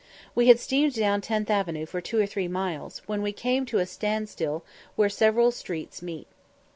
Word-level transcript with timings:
We 0.33 0.47
had 0.47 0.59
steamed 0.59 0.95
down 0.95 1.21
Tenth 1.21 1.51
Avenue 1.51 1.85
for 1.85 2.01
two 2.01 2.17
or 2.19 2.25
three 2.25 2.47
miles, 2.47 3.03
when 3.05 3.21
we 3.21 3.31
came 3.31 3.67
to 3.67 3.77
a 3.77 3.85
standstill 3.85 4.63
where 4.95 5.09
several 5.09 5.51
streets 5.51 6.01
met. 6.01 6.25